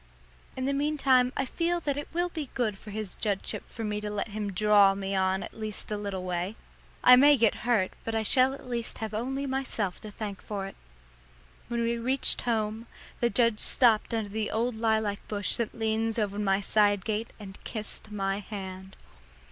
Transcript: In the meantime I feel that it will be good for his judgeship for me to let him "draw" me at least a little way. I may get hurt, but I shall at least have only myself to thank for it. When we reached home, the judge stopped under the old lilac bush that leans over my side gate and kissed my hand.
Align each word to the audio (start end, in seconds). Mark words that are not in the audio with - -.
In 0.57 0.65
the 0.65 0.73
meantime 0.73 1.31
I 1.37 1.45
feel 1.45 1.79
that 1.81 1.95
it 1.95 2.07
will 2.11 2.29
be 2.29 2.49
good 2.55 2.75
for 2.75 2.89
his 2.89 3.13
judgeship 3.13 3.69
for 3.69 3.83
me 3.83 4.01
to 4.01 4.09
let 4.09 4.29
him 4.29 4.51
"draw" 4.51 4.95
me 4.95 5.13
at 5.13 5.53
least 5.53 5.91
a 5.91 5.95
little 5.95 6.23
way. 6.23 6.55
I 7.03 7.15
may 7.15 7.37
get 7.37 7.69
hurt, 7.69 7.91
but 8.03 8.15
I 8.15 8.23
shall 8.23 8.55
at 8.55 8.67
least 8.67 8.97
have 8.97 9.13
only 9.13 9.45
myself 9.45 10.01
to 10.01 10.09
thank 10.09 10.41
for 10.41 10.65
it. 10.65 10.75
When 11.67 11.83
we 11.83 11.99
reached 11.99 12.41
home, 12.41 12.87
the 13.19 13.29
judge 13.29 13.59
stopped 13.59 14.11
under 14.11 14.29
the 14.31 14.49
old 14.49 14.73
lilac 14.73 15.19
bush 15.27 15.57
that 15.57 15.75
leans 15.77 16.17
over 16.17 16.39
my 16.39 16.61
side 16.61 17.05
gate 17.05 17.31
and 17.39 17.63
kissed 17.63 18.09
my 18.11 18.39
hand. 18.39 18.95